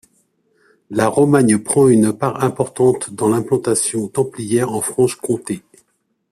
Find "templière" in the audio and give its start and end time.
4.07-4.71